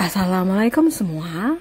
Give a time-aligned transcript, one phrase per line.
[0.00, 1.60] Assalamualaikum semua.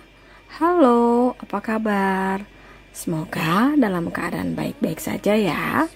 [0.63, 2.47] Halo, apa kabar?
[2.95, 5.91] Semoga dalam keadaan baik-baik saja ya.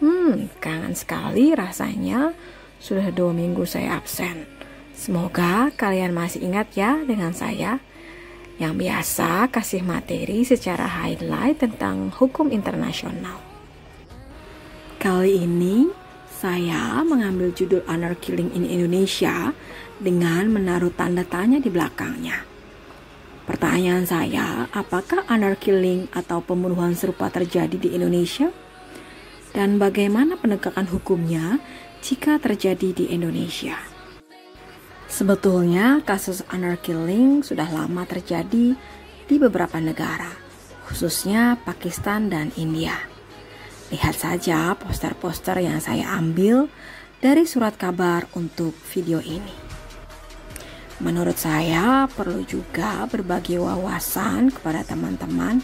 [0.00, 2.32] Hmm, kangen sekali rasanya.
[2.80, 4.48] Sudah dua minggu saya absen.
[4.96, 7.76] Semoga kalian masih ingat ya dengan saya
[8.56, 13.36] yang biasa kasih materi secara highlight tentang hukum internasional.
[14.96, 15.92] Kali ini
[16.42, 19.54] saya mengambil judul Honor Killing in Indonesia
[20.02, 22.42] dengan menaruh tanda tanya di belakangnya.
[23.46, 28.50] Pertanyaan saya, apakah honor killing atau pembunuhan serupa terjadi di Indonesia?
[29.54, 31.62] Dan bagaimana penegakan hukumnya
[32.02, 33.78] jika terjadi di Indonesia?
[35.06, 38.74] Sebetulnya kasus honor killing sudah lama terjadi
[39.30, 40.34] di beberapa negara,
[40.90, 43.11] khususnya Pakistan dan India.
[43.92, 46.72] Lihat saja poster-poster yang saya ambil
[47.20, 49.52] dari surat kabar untuk video ini.
[51.04, 55.60] Menurut saya, perlu juga berbagi wawasan kepada teman-teman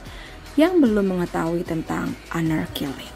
[0.61, 3.15] yang belum mengetahui tentang honor killing.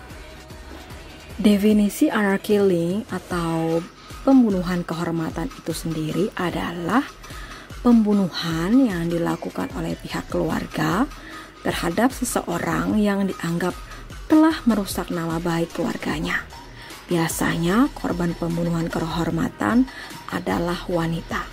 [1.36, 3.84] Definisi honor killing atau
[4.24, 7.04] pembunuhan kehormatan itu sendiri adalah
[7.84, 11.04] pembunuhan yang dilakukan oleh pihak keluarga
[11.66, 13.74] terhadap seseorang yang dianggap
[14.32, 16.48] telah merusak nama baik keluarganya.
[17.04, 19.84] Biasanya korban pembunuhan kehormatan
[20.32, 21.44] adalah wanita.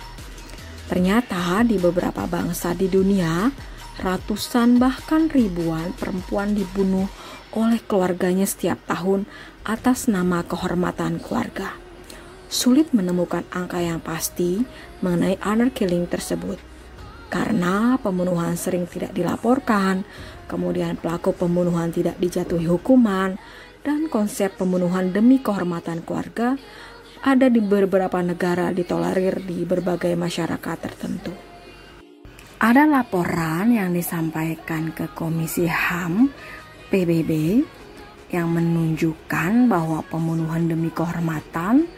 [0.88, 3.52] Ternyata di beberapa bangsa di dunia,
[4.00, 7.04] ratusan bahkan ribuan perempuan dibunuh
[7.52, 9.28] oleh keluarganya setiap tahun
[9.68, 11.76] atas nama kehormatan keluarga.
[12.48, 14.64] Sulit menemukan angka yang pasti
[15.04, 16.69] mengenai honor killing tersebut
[17.30, 20.02] karena pembunuhan sering tidak dilaporkan,
[20.50, 23.38] kemudian pelaku pembunuhan tidak dijatuhi hukuman,
[23.86, 26.58] dan konsep pembunuhan demi kehormatan keluarga
[27.20, 31.32] ada di beberapa negara ditolerir di berbagai masyarakat tertentu.
[32.60, 36.28] Ada laporan yang disampaikan ke Komisi HAM
[36.92, 37.64] PBB
[38.28, 41.88] yang menunjukkan bahwa pembunuhan demi kehormatan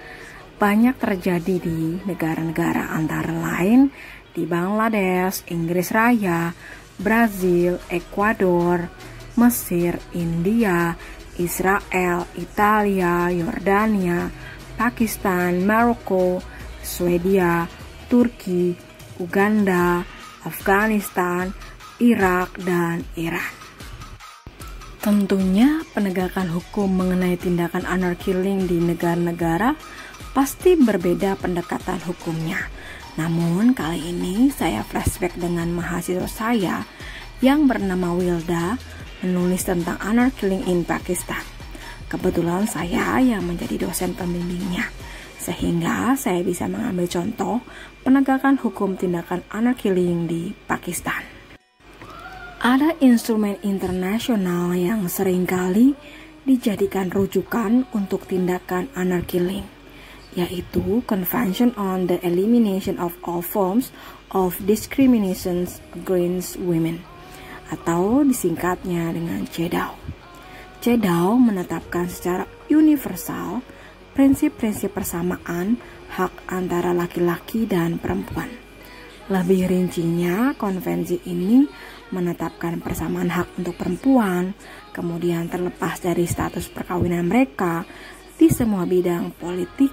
[0.63, 3.91] banyak terjadi di negara-negara antara lain
[4.33, 6.53] di Bangladesh, Inggris Raya,
[6.97, 8.89] Brazil, Ekuador,
[9.37, 10.97] Mesir, India,
[11.41, 14.29] Israel, Italia, Yordania,
[14.77, 16.41] Pakistan, Maroko,
[16.85, 17.65] Swedia,
[18.09, 18.77] Turki,
[19.21, 20.05] Uganda,
[20.45, 21.53] Afghanistan,
[22.03, 23.53] Irak, dan Iran.
[25.03, 29.75] Tentunya penegakan hukum mengenai tindakan honor killing di negara-negara
[30.31, 32.71] pasti berbeda pendekatan hukumnya
[33.13, 36.77] namun kali ini saya flashback dengan mahasiswa saya
[37.45, 38.81] yang bernama Wilda
[39.21, 41.45] menulis tentang honor killing in Pakistan.
[42.09, 44.89] Kebetulan saya yang menjadi dosen pembimbingnya,
[45.37, 47.61] sehingga saya bisa mengambil contoh
[48.01, 51.21] penegakan hukum tindakan honor killing di Pakistan.
[52.65, 55.93] Ada instrumen internasional yang sering kali
[56.49, 59.82] dijadikan rujukan untuk tindakan honor killing
[60.33, 63.93] yaitu Convention on the Elimination of All Forms
[64.33, 67.05] of Discrimination Against Women
[67.73, 69.97] atau disingkatnya dengan CEDAW.
[70.85, 73.65] CEDAW menetapkan secara universal
[74.13, 75.81] prinsip-prinsip persamaan
[76.13, 78.53] hak antara laki-laki dan perempuan.
[79.33, 81.65] Lebih rincinya, konvensi ini
[82.13, 84.53] menetapkan persamaan hak untuk perempuan,
[84.93, 87.89] kemudian terlepas dari status perkawinan mereka
[88.37, 89.89] di semua bidang politik,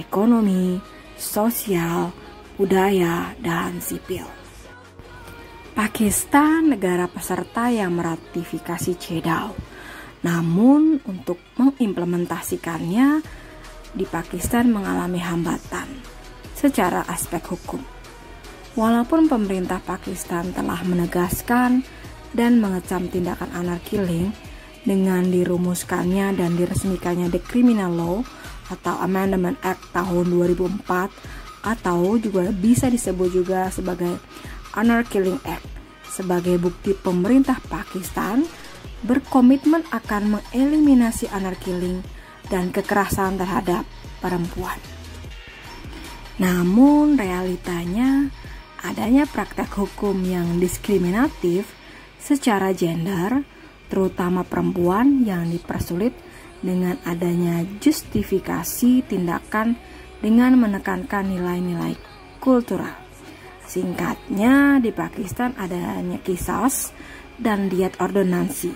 [0.00, 0.80] ekonomi,
[1.16, 2.12] sosial,
[2.56, 4.24] budaya, dan sipil.
[5.76, 9.52] Pakistan negara peserta yang meratifikasi CEDAW.
[10.24, 13.20] Namun untuk mengimplementasikannya
[13.92, 15.88] di Pakistan mengalami hambatan
[16.56, 17.84] secara aspek hukum.
[18.76, 21.84] Walaupun pemerintah Pakistan telah menegaskan
[22.32, 24.32] dan mengecam tindakan honor killing
[24.84, 28.16] dengan dirumuskannya dan diresmikannya The Criminal Law
[28.72, 30.86] atau Amendment Act tahun 2004
[31.66, 34.18] atau juga bisa disebut juga sebagai
[34.74, 35.76] Honor Killing Act
[36.16, 38.48] sebagai bukti pemerintah Pakistan
[39.04, 42.00] berkomitmen akan mengeliminasi honor killing
[42.48, 43.84] dan kekerasan terhadap
[44.24, 44.80] perempuan.
[46.40, 48.32] Namun realitanya
[48.80, 51.68] adanya praktek hukum yang diskriminatif
[52.16, 53.44] secara gender,
[53.92, 56.16] terutama perempuan yang dipersulit
[56.66, 59.78] dengan adanya justifikasi tindakan
[60.18, 61.94] dengan menekankan nilai-nilai
[62.42, 62.98] kultural.
[63.62, 66.90] Singkatnya, di Pakistan adanya kisas
[67.38, 68.74] dan diet ordonansi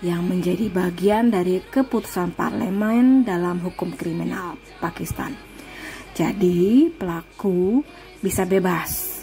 [0.00, 5.36] yang menjadi bagian dari keputusan parlemen dalam hukum kriminal Pakistan.
[6.16, 7.84] Jadi, pelaku
[8.24, 9.18] bisa bebas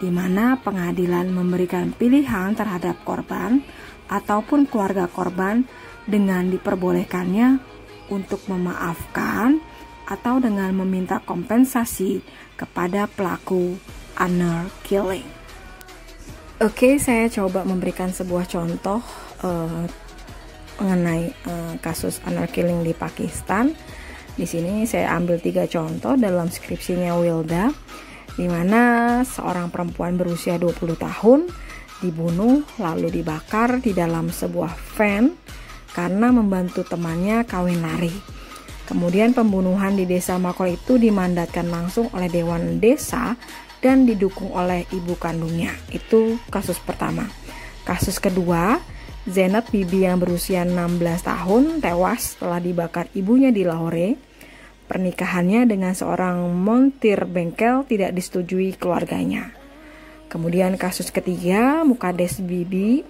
[0.00, 3.60] di mana pengadilan memberikan pilihan terhadap korban
[4.08, 5.68] ataupun keluarga korban
[6.10, 7.62] dengan diperbolehkannya
[8.10, 9.62] untuk memaafkan
[10.10, 12.18] atau dengan meminta kompensasi
[12.58, 13.78] kepada pelaku
[14.18, 15.24] honor killing.
[16.60, 19.00] Oke, saya coba memberikan sebuah contoh
[19.46, 19.86] uh,
[20.82, 23.72] mengenai uh, kasus honor killing di Pakistan.
[24.34, 27.70] Di sini saya ambil tiga contoh dalam skripsinya Wilda
[28.34, 31.40] di mana seorang perempuan berusia 20 tahun
[32.00, 35.36] dibunuh lalu dibakar di dalam sebuah van
[35.92, 38.12] karena membantu temannya kawin lari.
[38.86, 43.38] Kemudian pembunuhan di desa Makol itu dimandatkan langsung oleh Dewan Desa
[43.78, 45.70] dan didukung oleh ibu kandungnya.
[45.94, 47.30] Itu kasus pertama.
[47.86, 48.82] Kasus kedua,
[49.30, 54.30] Zenat Bibi yang berusia 16 tahun tewas setelah dibakar ibunya di Lahore
[54.90, 59.54] Pernikahannya dengan seorang montir bengkel tidak disetujui keluarganya.
[60.26, 63.06] Kemudian kasus ketiga, Mukades Bibi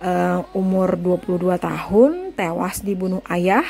[0.00, 3.64] uh, umur 22 tahun tewas dibunuh ayah,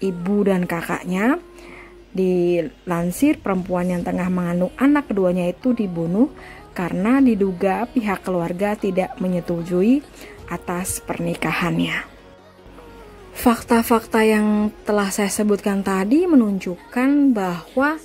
[0.00, 1.38] ibu dan kakaknya.
[2.14, 6.30] Dilansir perempuan yang tengah mengandung anak keduanya itu dibunuh
[6.70, 10.02] karena diduga pihak keluarga tidak menyetujui
[10.46, 12.06] atas pernikahannya.
[13.34, 17.98] Fakta-fakta yang telah saya sebutkan tadi menunjukkan bahwa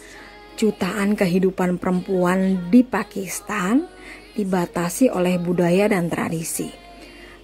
[0.57, 3.85] jutaan kehidupan perempuan di Pakistan
[4.33, 6.78] dibatasi oleh budaya dan tradisi.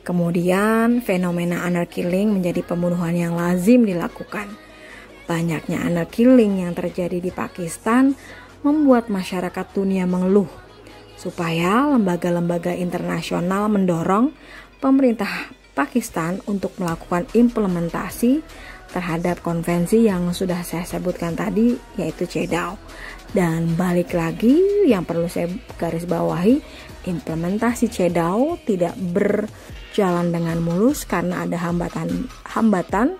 [0.06, 4.54] Kemudian, fenomena honor killing menjadi pembunuhan yang lazim dilakukan.
[5.26, 8.14] Banyaknya honor killing yang terjadi di Pakistan
[8.62, 10.46] membuat masyarakat dunia mengeluh
[11.18, 14.30] supaya lembaga-lembaga internasional mendorong
[14.78, 18.46] pemerintah Pakistan untuk melakukan implementasi
[18.94, 22.78] terhadap konvensi yang sudah saya sebutkan tadi yaitu CEDAW.
[23.36, 26.64] Dan balik lagi yang perlu saya garis bawahi,
[27.04, 28.96] implementasi CEDAW tidak
[29.96, 33.16] berjalan dengan mulus karena ada hambatan-hambatan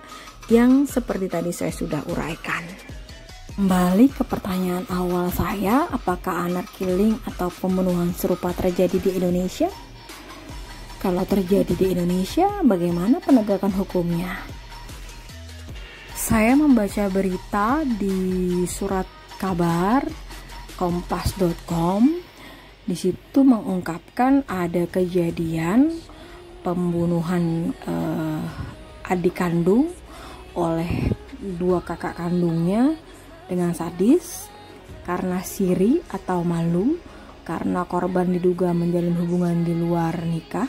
[0.52, 2.68] yang seperti tadi saya sudah uraikan.
[3.56, 9.72] Kembali ke pertanyaan awal saya, apakah anak killing atau pembunuhan serupa terjadi di Indonesia?
[11.00, 14.36] Kalau terjadi di Indonesia, bagaimana penegakan hukumnya?
[16.12, 19.08] Saya membaca berita di surat
[19.40, 20.04] kabar
[20.76, 22.04] kompas.com.
[22.84, 26.15] Di situ mengungkapkan ada kejadian
[26.66, 28.42] pembunuhan eh,
[29.14, 29.94] adik kandung
[30.58, 32.98] oleh dua kakak kandungnya
[33.46, 34.50] dengan sadis
[35.06, 36.98] karena siri atau malu
[37.46, 40.66] karena korban diduga menjalin hubungan di luar nikah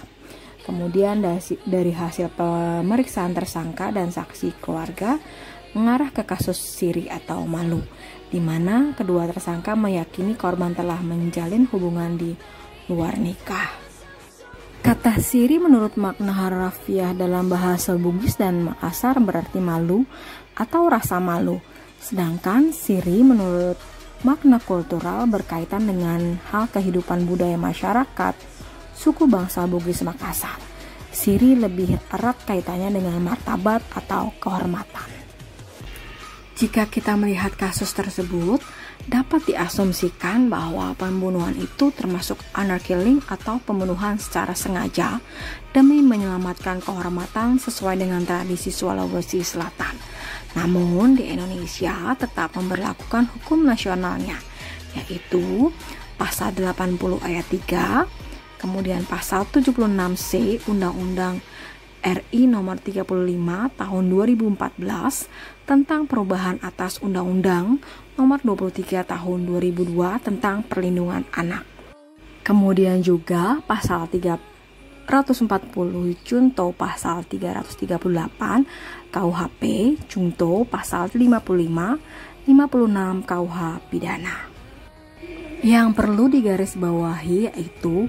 [0.66, 1.22] Kemudian
[1.62, 5.14] dari hasil pemeriksaan tersangka dan saksi keluarga
[5.78, 7.86] mengarah ke kasus siri atau malu,
[8.34, 12.34] di mana kedua tersangka meyakini korban telah menjalin hubungan di
[12.90, 13.85] luar nikah.
[14.86, 20.06] Kata siri menurut makna harafiah dalam bahasa Bugis dan Makassar berarti malu
[20.54, 21.58] atau rasa malu.
[21.98, 23.74] Sedangkan siri menurut
[24.22, 28.38] makna kultural berkaitan dengan hal kehidupan budaya masyarakat,
[28.94, 30.54] suku bangsa Bugis Makassar.
[31.10, 35.15] Siri lebih erat kaitannya dengan martabat atau kehormatan.
[36.56, 38.64] Jika kita melihat kasus tersebut,
[39.04, 45.20] dapat diasumsikan bahwa pembunuhan itu termasuk honor killing atau pembunuhan secara sengaja
[45.76, 50.00] demi menyelamatkan kehormatan sesuai dengan tradisi Sulawesi Selatan.
[50.56, 54.40] Namun di Indonesia tetap memperlakukan hukum nasionalnya,
[54.96, 55.68] yaitu
[56.16, 61.44] pasal 80 ayat 3 Kemudian pasal 76C Undang-Undang
[62.06, 63.02] RI nomor 35
[63.74, 67.82] tahun 2014 tentang perubahan atas Undang-Undang
[68.14, 69.90] nomor 23 tahun 2002
[70.22, 71.66] tentang perlindungan anak.
[72.46, 75.10] Kemudian juga pasal 340
[76.22, 79.62] Junto pasal 338 KUHP
[80.06, 83.58] Junto pasal 55 56 KUH
[83.90, 84.46] pidana.
[85.66, 88.06] Yang perlu digarisbawahi yaitu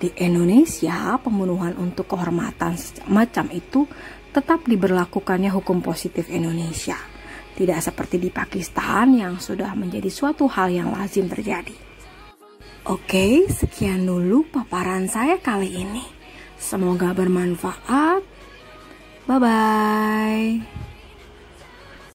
[0.00, 2.72] di Indonesia, pembunuhan untuk kehormatan
[3.12, 3.84] macam itu
[4.32, 6.96] tetap diberlakukannya hukum positif Indonesia.
[7.52, 11.76] Tidak seperti di Pakistan yang sudah menjadi suatu hal yang lazim terjadi.
[12.88, 16.04] Oke, sekian dulu paparan saya kali ini.
[16.56, 18.24] Semoga bermanfaat.
[19.28, 20.89] Bye bye.